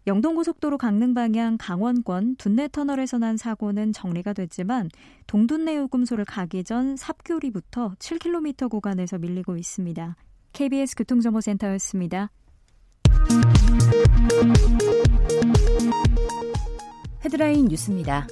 [0.05, 4.89] 영동고속도로 강릉 방향 강원권 둔내터널에서 난 사고는 정리가 됐지만
[5.27, 10.15] 동둔내 요금소를 가기 전 삽교리부터 7km 구간에서 밀리고 있습니다.
[10.51, 12.31] KBS 교통정보센터였습니다.
[17.23, 18.27] 헤드라인 뉴스입니다.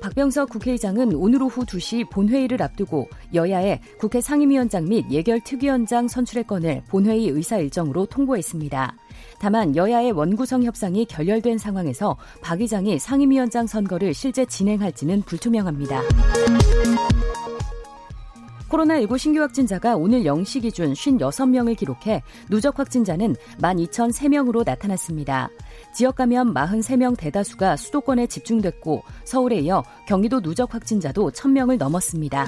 [0.00, 6.82] 박병석 국회의장은 오늘 오후 2시 본회의를 앞두고 여야의 국회 상임위원장 및 예결 특위원장 선출의 건을
[6.88, 8.96] 본회의 의사 일정으로 통보했습니다.
[9.38, 16.02] 다만 여야의 원구성 협상이 결렬된 상황에서 박 의장이 상임위원장 선거를 실제 진행할지는 불투명합니다.
[18.70, 25.50] 코로나19 신규 확진자가 오늘 0시 기준 56명을 기록해 누적 확진자는 12,003명으로 나타났습니다.
[25.92, 32.46] 지역 감염 43명 대다수가 수도권에 집중됐고 서울에 이어 경기도 누적 확진자도 1,000명을 넘었습니다.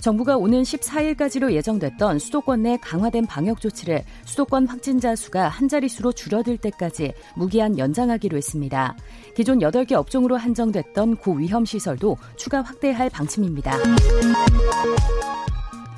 [0.00, 6.56] 정부가 오는 14일까지로 예정됐던 수도권 내 강화된 방역 조치를 수도권 확진자 수가 한 자릿수로 줄어들
[6.56, 8.96] 때까지 무기한 연장하기로 했습니다.
[9.36, 13.76] 기존 8개 업종으로 한정됐던 고위험 시설도 추가 확대할 방침입니다.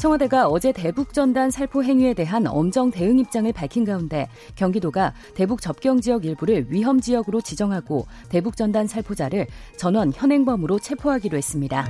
[0.03, 6.01] 청와대가 어제 대북 전단 살포 행위에 대한 엄정 대응 입장을 밝힌 가운데 경기도가 대북 접경
[6.01, 11.87] 지역 일부를 위험 지역으로 지정하고 대북 전단 살포자를 전원 현행범으로 체포하기로 했습니다.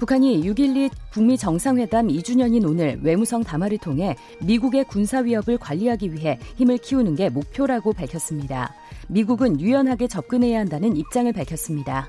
[0.00, 6.78] 북한이 6.12 북미 정상회담 2주년인 오늘 외무성 담화를 통해 미국의 군사 위협을 관리하기 위해 힘을
[6.78, 8.74] 키우는 게 목표라고 밝혔습니다.
[9.06, 12.08] 미국은 유연하게 접근해야 한다는 입장을 밝혔습니다.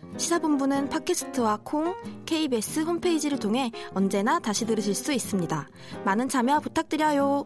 [0.17, 1.95] 시사본부는 팟캐스트와 콩,
[2.25, 5.67] KBS 홈페이지를 통해 언제나 다시 들으실 수 있습니다.
[6.05, 7.45] 많은 참여 부탁드려요.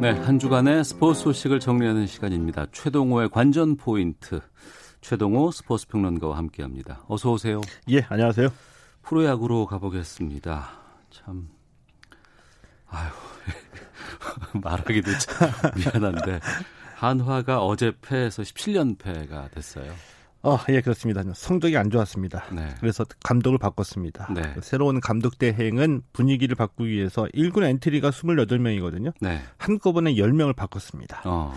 [0.00, 2.66] 네, 한 주간의 스포츠 소식을 정리하는 시간입니다.
[2.72, 4.40] 최동호의 관전 포인트.
[5.00, 7.04] 최동호 스포츠 평론가와 함께합니다.
[7.08, 7.60] 어서 오세요.
[7.90, 8.48] 예, 안녕하세요.
[9.02, 10.70] 프로야구로 가보겠습니다.
[11.10, 11.48] 참,
[12.88, 13.10] 아유
[14.62, 16.40] 말하기도 참 미안한데
[17.02, 19.92] 한화가 어제 패해서 17연패가 됐어요.
[20.44, 21.22] 어, 예, 그렇습니다.
[21.34, 22.46] 성적이 안 좋았습니다.
[22.52, 22.68] 네.
[22.78, 24.32] 그래서 감독을 바꿨습니다.
[24.32, 24.54] 네.
[24.60, 29.12] 새로운 감독 대행은 분위기를 바꾸기 위해서 1군 엔트리가 28명이거든요.
[29.20, 29.40] 네.
[29.56, 31.22] 한꺼번에 10명을 바꿨습니다.
[31.24, 31.52] 어.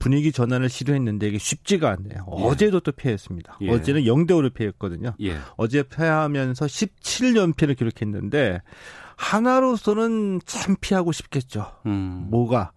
[0.00, 2.26] 분위기 전환을 시도했는데 이게 쉽지가 않네요.
[2.38, 2.42] 예.
[2.44, 3.58] 어제도 또 패했습니다.
[3.62, 3.70] 예.
[3.70, 5.14] 어제는 0대 5로 패했거든요.
[5.20, 5.36] 예.
[5.56, 8.62] 어제 패하면서 17연패를 기록했는데
[9.16, 11.72] 하나로서는 참 피하고 싶겠죠.
[11.86, 12.26] 음.
[12.30, 12.72] 뭐가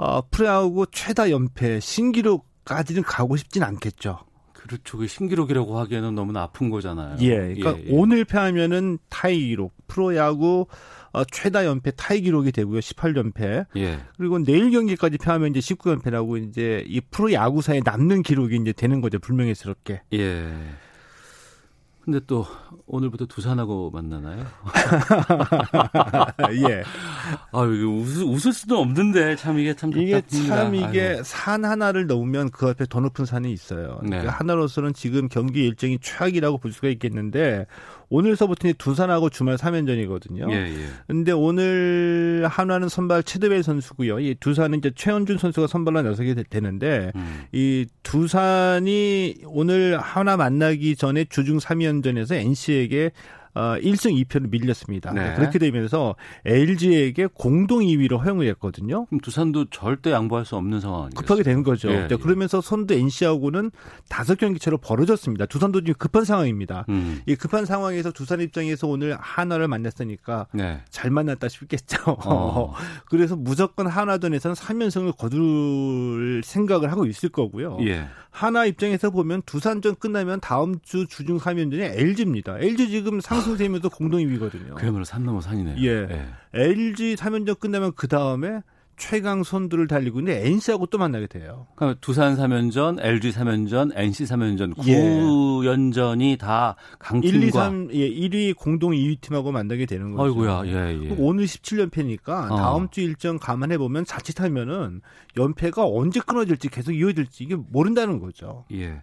[0.00, 4.20] 어, 프로야구 최다 연패 신기록까지는 가고 싶진 않겠죠.
[4.54, 4.96] 그렇죠.
[4.96, 7.16] 그 신기록이라고 하기에는 너무 아픈 거잖아요.
[7.20, 7.36] 예.
[7.36, 7.88] 그러니까 예, 예.
[7.90, 10.66] 오늘 패하면은 타이 기록, 프로야구
[11.12, 12.80] 어, 최다 연패 타이 기록이 되고요.
[12.80, 13.66] 18연패.
[13.76, 14.00] 예.
[14.16, 19.18] 그리고 내일 경기까지 패하면 이제 19연패라고 이제 이 프로야구사에 남는 기록이 이제 되는 거죠.
[19.18, 20.00] 불명예스럽게.
[20.14, 20.50] 예.
[22.00, 22.46] 근데 또
[22.86, 24.46] 오늘부터 두산하고 만나나요?
[26.68, 26.82] 예.
[27.52, 31.22] 아, 웃을, 웃을 수도 없는데 참 이게 참 이게 참 이게 아유.
[31.24, 34.00] 산 하나를 넘으면 그 앞에 더 높은 산이 있어요.
[34.02, 34.10] 네.
[34.10, 37.66] 그러니까 하나로서는 지금 경기 일정이 최악이라고 볼 수가 있겠는데
[38.08, 40.50] 오늘서부터 두산하고 주말 3연전이거든요.
[40.50, 40.86] 예, 예.
[41.06, 44.18] 근데 오늘 한화는 선발 최대벨 선수고요.
[44.18, 47.44] 이 두산은 이제 최원준 선수가 선발로 나서게 되는데 음.
[47.52, 53.12] 이 두산이 오늘 한화 만나기 전에 주중 3연전에서 NC에게
[53.54, 55.12] 어, 1승 2패로 밀렸습니다.
[55.12, 55.34] 네.
[55.34, 59.06] 그렇게 되면서 LG에게 공동 2위로 허용을 했거든요.
[59.06, 61.16] 그럼 두산도 절대 양보할 수 없는 상황이죠.
[61.16, 61.90] 급하게 된 거죠.
[61.90, 63.70] 예, 네, 그러면서 선두 NC하고는
[64.08, 65.46] 다섯 경기 차로 벌어졌습니다.
[65.46, 66.84] 두산도 지금 급한 상황입니다.
[66.88, 67.20] 음.
[67.26, 70.82] 이 급한 상황에서 두산 입장에서 오늘 하나를 만났으니까 네.
[70.90, 71.98] 잘 만났다 싶겠죠.
[72.24, 72.74] 어.
[73.10, 77.78] 그래서 무조건 하나전에서는 3연승을 거둘 생각을 하고 있을 거고요.
[77.82, 78.06] 예.
[78.30, 82.58] 하나 입장에서 보면 두산전 끝나면 다음 주 주중 3연전이 LG입니다.
[82.58, 84.74] LG 지금 상승세면서 공동 2위거든요.
[84.76, 85.76] 그야말로 산 넘어 산이네요.
[85.78, 86.08] 예.
[86.10, 86.26] 예.
[86.54, 88.60] LG 3연전 끝나면 그 다음에
[89.00, 91.66] 최강 선두를 달리고 있는데 NC하고 또 만나게 돼요.
[91.74, 96.36] 그러니까 두산 3연전, LG 3연전, NC 3연전, 9연전이 예.
[96.36, 100.24] 다 강팀과 1, 2, 3, 예, 1위 공동 2위 팀하고 만나게 되는 거죠.
[100.24, 101.14] 아이고야, 예, 예.
[101.18, 102.56] 오늘 17연패니까 어.
[102.56, 105.00] 다음 주 일정 감안해 보면 자칫하면은
[105.38, 108.66] 연패가 언제 끊어질지 계속 이어질지 이게 모른다는 거죠.
[108.72, 109.02] 예.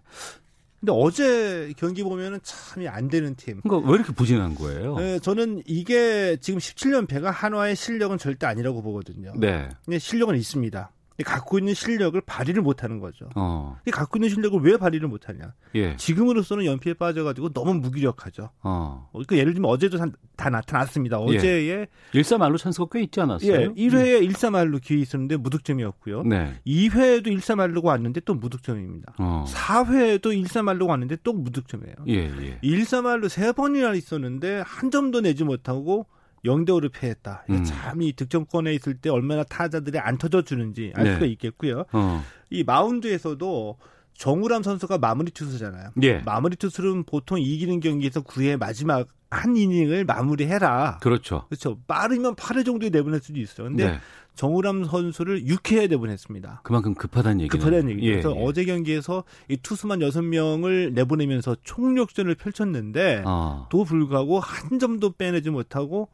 [0.80, 3.60] 근데 어제 경기 보면은 참이 안 되는 팀.
[3.62, 4.96] 그러니까 왜 이렇게 부진한 거예요?
[4.96, 9.32] 네, 저는 이게 지금 17연패가 한화의 실력은 절대 아니라고 보거든요.
[9.36, 9.68] 네.
[9.84, 10.90] 근데 실력은 있습니다.
[11.24, 13.28] 갖고 있는 실력을 발휘를 못하는 거죠.
[13.34, 13.76] 어.
[13.90, 15.52] 갖고 있는 실력을 왜 발휘를 못하냐?
[15.74, 15.96] 예.
[15.96, 18.50] 지금으로서는 연피에 빠져가지고 너무 무기력하죠.
[18.62, 19.08] 어.
[19.12, 21.18] 그러니까 예를 들면 어제도 다, 다 나타났습니다.
[21.28, 21.36] 예.
[21.36, 21.86] 어제에 예.
[22.12, 23.52] 일사말로 찬스가 꽤 있지 않았어요?
[23.52, 23.68] 예.
[23.68, 24.18] 1회에 예.
[24.18, 26.22] 일사말로 기회 있었는데 무득점이었고요.
[26.22, 26.54] 네.
[26.66, 29.14] 2회에도 일사말로가 왔는데 또 무득점입니다.
[29.18, 29.44] 어.
[29.48, 31.96] 4회에도 일사말로가 왔는데 또 무득점이에요.
[32.08, 32.58] 예, 예.
[32.62, 36.06] 일사말로 세 번이나 있었는데 한 점도 내지 못하고
[36.44, 37.44] 0대 5로 패했다.
[37.50, 37.64] 음.
[37.64, 41.14] 참 이 득점권에 있을 때 얼마나 타자들이 안 터져 주는지 알 네.
[41.14, 41.84] 수가 있겠고요.
[41.92, 42.22] 어.
[42.50, 43.76] 이 마운드에서도
[44.14, 45.90] 정우람 선수가 마무리 투수잖아요.
[46.02, 46.18] 예.
[46.18, 50.98] 마무리 투수는 보통 이기는 경기에서 9회 마지막 한 이닝을 마무리해라.
[51.00, 51.44] 그렇죠.
[51.48, 51.78] 그렇죠.
[51.86, 53.68] 빠르면 8회 정도에 내보낼 수도 있어요.
[53.68, 53.98] 근데 네.
[54.34, 56.60] 정우람 선수를 6회에 내보냈습니다.
[56.64, 57.58] 그만큼 급하다는 얘기죠.
[57.58, 58.06] 급하다는 얘기죠.
[58.06, 58.44] 예, 그래서 예.
[58.44, 63.66] 어제 경기에서 이 투수만 6명을 내보내면서 총력전을 펼쳤는데 어.
[63.70, 66.08] 도 불구하고 한 점도 빼내지 못하고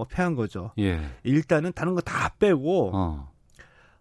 [0.00, 0.72] 어, 패한 거죠.
[0.78, 1.00] 예.
[1.22, 3.30] 일단은 다른 거 다 빼고 어.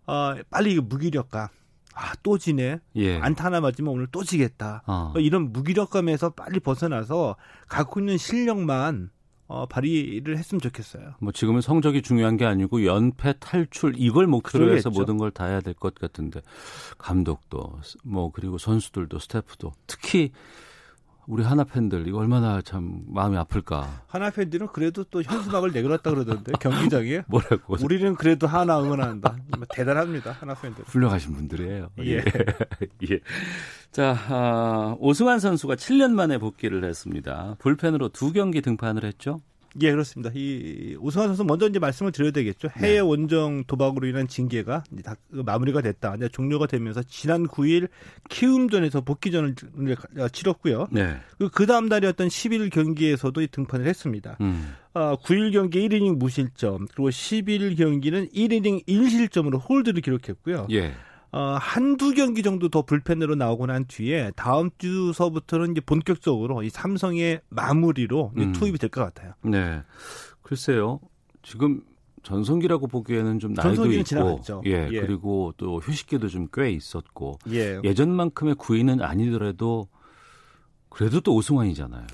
[0.07, 1.47] 어, 빨리 무기력감.
[1.93, 2.79] 아, 또 지네.
[2.95, 3.17] 예.
[3.19, 4.81] 안타 하나 맞으면 오늘 또 지겠다.
[4.87, 5.13] 어.
[5.17, 7.35] 이런 무기력감에서 빨리 벗어나서
[7.67, 9.09] 갖고 있는 실력만
[9.47, 11.15] 어, 발휘를 했으면 좋겠어요.
[11.19, 14.89] 뭐 지금은 성적이 중요한 게 아니고 연패 탈출 이걸 목표로 그러겠죠.
[14.89, 16.39] 해서 모든 걸 다 해야 될 것 같은데
[16.97, 20.31] 감독도 뭐 그리고 선수들도 스태프도 특히
[21.31, 24.03] 우리 하나 팬들 이거 얼마나 참 마음이 아플까.
[24.07, 27.23] 하나 팬들은 그래도 또 현수막을 내걸었다 그러던데 경기장에.
[27.27, 27.77] 뭐라고?
[27.81, 29.37] 우리는 그래도 하나 응원한다.
[29.69, 30.83] 대단합니다 하나 팬들.
[30.85, 31.87] 훌륭하신 분들이에요.
[31.99, 32.17] 예.
[32.17, 33.19] 예.
[33.93, 37.55] 자 아, 오승환 선수가 7년 만에 복귀를 했습니다.
[37.59, 39.39] 불펜으로 두 경기 등판을 했죠.
[39.81, 40.31] 예, 그렇습니다.
[40.35, 42.69] 이 오승환 선수 먼저 이제 말씀을 드려야 되겠죠.
[42.77, 42.99] 해외 네.
[42.99, 46.15] 원정 도박으로 인한 징계가 이제 다 마무리가 됐다.
[46.15, 47.87] 이제 종료가 되면서 지난 9일
[48.29, 49.55] 키움전에서 복귀전을
[50.31, 50.87] 치렀고요.
[50.91, 51.15] 네.
[51.37, 54.37] 그, 그 다음 날이었던 10일 경기에서도 등판을 했습니다.
[54.41, 54.73] 음.
[54.93, 60.67] 어, 9일 경기 1이닝 무실점, 그리고 10일 경기는 1이닝 1실점으로 홀드를 기록했고요.
[60.71, 60.93] 예.
[61.33, 67.41] 어, 한두 경기 정도 더 불펜으로 나오고 난 뒤에 다음 주서부터는 이제 본격적으로 이 삼성의
[67.49, 68.51] 마무리로 음.
[68.51, 69.33] 투입이 될 것 같아요.
[69.43, 69.81] 네.
[70.41, 70.99] 글쎄요.
[71.43, 71.81] 지금
[72.23, 74.61] 전성기라고 보기에는 좀 나이도 있고 지나갔죠.
[74.65, 77.79] 예, 예, 그리고 또 휴식기도 좀 꽤 있었고 예.
[77.83, 79.87] 예전만큼의 구위는 아니더라도
[80.89, 82.05] 그래도 또 오승환이잖아요.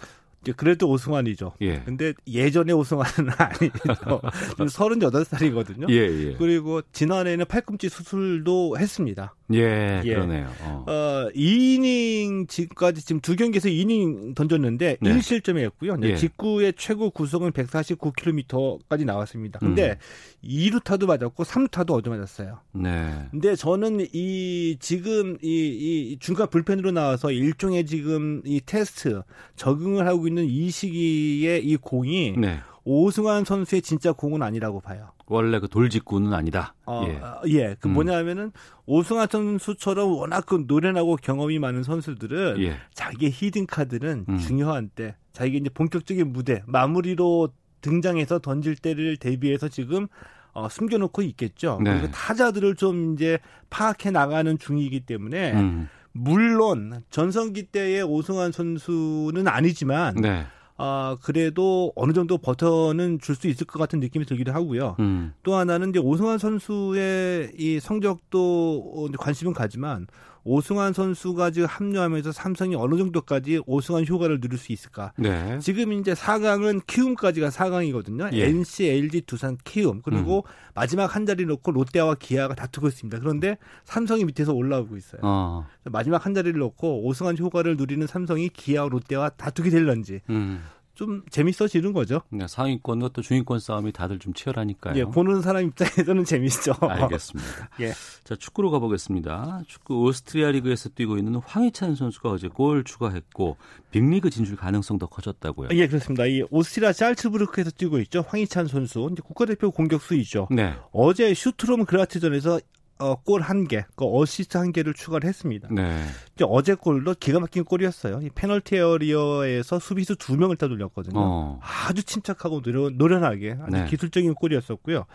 [0.54, 1.54] 그래도 오승환이죠.
[1.62, 1.82] 예.
[1.82, 4.22] 근데 예전에 오승환은 아니죠.
[4.50, 5.90] 지금 38살이거든요.
[5.90, 6.34] 예, 예.
[6.38, 9.36] 그리고 지난해에는 팔꿈치 수술도 했습니다.
[9.54, 10.14] 예, 예.
[10.14, 10.52] 그러네요.
[10.62, 10.86] 어.
[10.88, 15.18] 어, 2이닝 지금까지 지금 두 경기에서 2이닝 던졌는데 네.
[15.18, 16.04] 1실점이었고요.
[16.04, 16.16] 예.
[16.16, 19.60] 직구의 최고 구속은 149km까지 나왔습니다.
[19.60, 19.98] 근데 음.
[20.44, 22.60] 2루타도 맞았고 3루타도 얻어 맞았어요.
[22.74, 23.28] 네.
[23.32, 29.22] 근데 저는 이 지금 이, 이 중간 불펜으로 나와서 일종의 지금 이 테스트
[29.56, 32.60] 적응을 하고 있는 이 시기에 이 공이 네.
[32.84, 35.12] 오승환 선수의 진짜 공은 아니라고 봐요.
[35.26, 36.74] 원래 그 돌직구는 아니다.
[36.86, 37.16] 어, 예.
[37.18, 37.76] 어, 예.
[37.80, 37.94] 그 음.
[37.94, 38.52] 뭐냐면은
[38.86, 42.78] 오승환 선수처럼 워낙 그 노련하고 경험이 많은 선수들은 예.
[42.94, 44.38] 자기의 히든 카드는 음.
[44.38, 47.50] 중요한 때, 자기가 이제 본격적인 무대 마무리로
[47.82, 50.08] 등장해서 던질 때를 대비해서 지금
[50.54, 51.80] 어, 숨겨놓고 있겠죠.
[51.84, 51.92] 네.
[51.92, 53.38] 그리고 타자들을 좀 이제
[53.70, 55.90] 파악해 나가는 중이기 때문에 음.
[56.14, 60.16] 물론 전성기 때의 오승환 선수는 아니지만.
[60.16, 60.46] 네.
[60.80, 64.96] 아, 그래도 어느 정도 버터는 줄 수 있을 것 같은 느낌이 들기도 하고요.
[65.00, 65.34] 음.
[65.42, 70.06] 또 하나는 이제 오승환 선수의 이 성적도 관심은 가지만
[70.48, 75.12] 오승환 선수가 지금 합류하면서 삼성이 어느 정도까지 오승환 효과를 누릴 수 있을까?
[75.18, 75.60] 네.
[75.60, 78.34] 지금 이제 4강은 키움까지가 4강이거든요.
[78.34, 78.46] 예.
[78.46, 80.52] NC, LG, 두산, 키움 그리고 음.
[80.74, 83.20] 마지막 한 자리 놓고 롯데와 기아가 다투고 있습니다.
[83.20, 85.20] 그런데 삼성이 밑에서 올라오고 있어요.
[85.24, 85.68] 어.
[85.84, 90.64] 마지막 한 자리를 놓고 오승환 효과를 누리는 삼성이 기아와 롯데와 다투게 될런지 음.
[90.98, 92.22] 좀 재밌어지는 거죠.
[92.32, 94.96] 네, 상위권과 또 중위권 싸움이 다들 좀 치열하니까요.
[94.96, 96.74] 예, 보는 사람 입장에서는 재밌죠.
[96.82, 97.70] 알겠습니다.
[97.82, 97.94] 예.
[98.24, 99.62] 자, 축구로 가보겠습니다.
[99.68, 103.58] 축구 오스트리아 리그에서 뛰고 있는 황희찬 선수가 어제 골 추가했고
[103.92, 105.70] 빅리그 진출 가능성도 커졌다고요.
[105.74, 106.26] 예, 그렇습니다.
[106.26, 108.26] 이 오스트리아 짤츠부르크에서 뛰고 있죠.
[108.28, 109.08] 황희찬 선수.
[109.12, 110.48] 이제 국가대표 공격수이죠.
[110.50, 110.74] 네.
[110.92, 112.60] 어제 슈트롬 그라트전에서
[113.00, 115.68] 어, 골 한 개, 그 어시스트 한 개를 추가를 했습니다.
[115.72, 116.04] 네.
[116.44, 118.22] 어제 골도 기가 막힌 골이었어요.
[118.24, 121.20] 이 페널티 에어리어에서 수비수 두 명을 따돌렸거든요.
[121.20, 121.60] 어.
[121.62, 123.86] 아주 침착하고 노련, 노련하게 아주 네.
[123.86, 125.06] 기술적인 골이었었고요.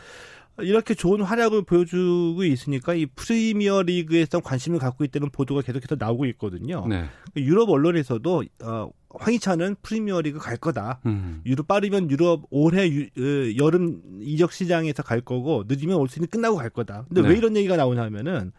[0.61, 6.87] 이렇게 좋은 활약을 보여주고 있으니까 이 프리미어 리그에서 관심을 갖고 있다는 보도가 계속해서 나오고 있거든요.
[6.87, 7.07] 네.
[7.37, 11.01] 유럽 언론에서도 어, 황희찬은 프리미어리그 갈 거다.
[11.07, 11.43] 음.
[11.47, 16.57] 유럽 빠르면 유럽 올해 유, 어, 여름 이적 시장에서 갈 거고 늦으면 올 시즌 끝나고
[16.57, 17.05] 갈 거다.
[17.09, 17.29] 근데 네.
[17.29, 18.53] 왜 이런 얘기가 나오냐면은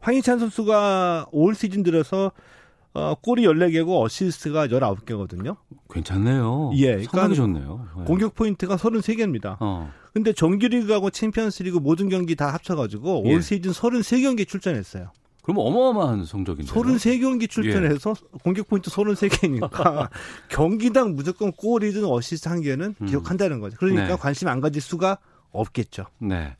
[0.00, 2.32] 황희찬 선수가 올 시즌 들어서
[2.94, 5.56] 어, 골이 14개고 어시스트가 19개거든요.
[5.90, 6.72] 괜찮네요.
[6.76, 7.04] 예.
[7.04, 7.88] 그러니까 좋네요.
[7.98, 8.04] 네.
[8.04, 9.56] 공격 포인트가 33개입니다.
[9.60, 9.90] 어.
[10.12, 13.34] 근데 정규리그하고 챔피언스리그 모든 경기 다 합쳐가지고 예.
[13.34, 15.12] 올 시즌 33경기 출전했어요.
[15.48, 16.74] 그럼 어마어마한 성적인데요.
[16.74, 18.38] 33경기 출전해서 예.
[18.44, 20.10] 공격 포인트 33개니까
[20.50, 23.06] 경기당 무조건 골이든 어시스트 한 개는 음.
[23.06, 23.78] 기록한다는 거죠.
[23.78, 24.16] 그러니까 네.
[24.16, 25.16] 관심 안 가질 수가
[25.50, 26.04] 없겠죠.
[26.18, 26.54] 네.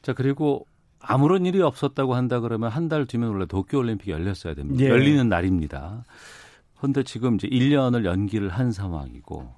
[0.00, 0.66] 자, 그리고
[0.98, 4.82] 아무런 일이 없었다고 한다 그러면 한 달 뒤면 원래 도쿄 올림픽이 열렸어야 됩니다.
[4.82, 4.88] 예.
[4.88, 6.02] 열리는 날입니다.
[6.78, 9.52] 그런데 지금 이제 1년을 연기를 한 상황이고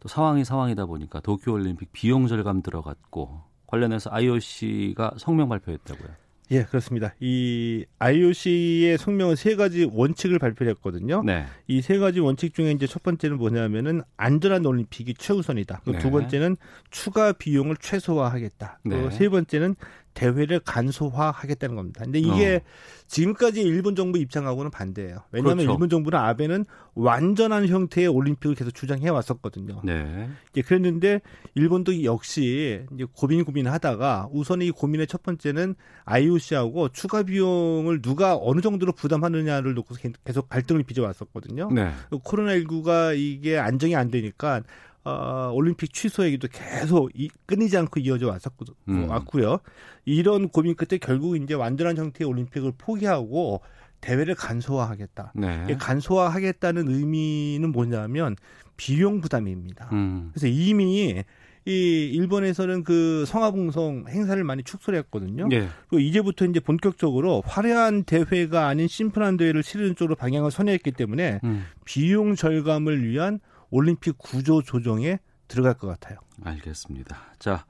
[0.00, 6.08] 또 상황이 상황이다 보니까 도쿄 올림픽 비용 절감 들어갔고 관련해서 IOC가 성명 발표했다고요.
[6.50, 7.14] 예, 그렇습니다.
[7.18, 11.22] 이 IOC의 성명은 세 가지 원칙을 발표했거든요.
[11.24, 11.46] 네.
[11.66, 15.82] 이세 가지 원칙 중에 이제 첫 번째는 뭐냐면은 안전한 올림픽이 최우선이다.
[15.86, 15.98] 네.
[15.98, 16.56] 두 번째는
[16.90, 18.80] 추가 비용을 최소화하겠다.
[18.84, 19.10] 네.
[19.10, 19.76] 세 번째는
[20.14, 22.04] 대회를 간소화하겠다는 겁니다.
[22.04, 23.02] 근데 이게 어.
[23.06, 25.18] 지금까지 일본 정부 입장하고는 반대예요.
[25.32, 25.72] 왜냐하면 그렇죠.
[25.72, 29.82] 일본 정부는 아베는 완전한 형태의 올림픽을 계속 주장해 왔었거든요.
[29.84, 30.28] 네.
[30.56, 31.20] 예, 그랬는데
[31.54, 38.60] 일본도 역시 이제 고민 고민하다가 우선 이 고민의 첫 번째는 IOC하고 추가 비용을 누가 어느
[38.60, 41.70] 정도로 부담하느냐를 놓고 계속 갈등을 빚어왔었거든요.
[41.72, 41.90] 네.
[42.10, 44.62] 코로나19가 이게 안정이 안 되니까
[45.04, 49.08] 어, 올림픽 취소 얘기도 계속 이, 끊이지 않고 이어져 왔었고, 음.
[49.08, 49.58] 왔고요.
[50.04, 53.60] 이런 고민 끝에 결국 이제 완전한 형태의 올림픽을 포기하고
[54.00, 55.32] 대회를 간소화하겠다.
[55.36, 55.76] 네.
[55.78, 58.36] 간소화하겠다는 의미는 뭐냐면
[58.76, 59.88] 비용 부담입니다.
[59.92, 60.30] 음.
[60.32, 61.22] 그래서 이미
[61.64, 65.48] 이 일본에서는 그 성화봉송 행사를 많이 축소를 했거든요.
[65.52, 65.68] 예.
[65.88, 71.64] 그리고 이제부터 이제 본격적으로 화려한 대회가 아닌 심플한 대회를 치르는 쪽으로 방향을 선회했기 때문에 음.
[71.84, 73.38] 비용 절감을 위한
[73.72, 75.18] 올림픽 구조 조정에
[75.48, 76.18] 들어갈 것 같아요.
[76.44, 77.18] 알겠습니다.
[77.38, 77.64] 자,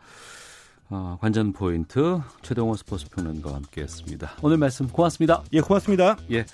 [0.90, 4.32] 어, 관전 포인트 최동호 스포츠 평론가와 함께했습니다.
[4.42, 5.42] 오늘 말씀 고맙습니다.
[5.54, 6.18] 예, 고맙습니다.
[6.30, 6.44] 예,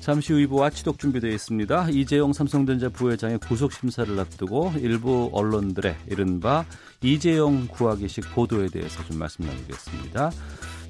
[0.00, 1.88] 잠시 후 2부 아치독 준비되어 있습니다.
[1.90, 6.66] 이재용 삼성전자 부회장의 구속 심사를 앞두고 일부 언론들의 이른바
[7.00, 10.30] 이재용 구하기식 보도에 대해서 좀 말씀 나누겠습니다.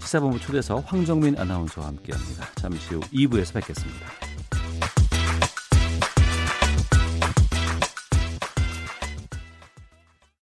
[0.01, 2.47] 시사본부 초대석 황정민 아나운서와 함께합니다.
[2.57, 4.36] 잠시 후 2부에서 뵙겠습니다.